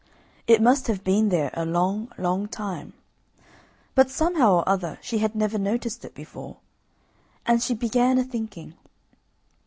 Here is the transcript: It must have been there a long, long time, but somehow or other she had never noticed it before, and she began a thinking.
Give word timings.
It 0.47 0.63
must 0.63 0.87
have 0.87 1.03
been 1.03 1.29
there 1.29 1.51
a 1.53 1.63
long, 1.63 2.11
long 2.17 2.47
time, 2.47 2.93
but 3.93 4.09
somehow 4.09 4.53
or 4.53 4.67
other 4.67 4.97
she 4.99 5.19
had 5.19 5.35
never 5.35 5.59
noticed 5.59 6.03
it 6.03 6.15
before, 6.15 6.57
and 7.45 7.61
she 7.61 7.75
began 7.75 8.17
a 8.17 8.23
thinking. 8.23 8.73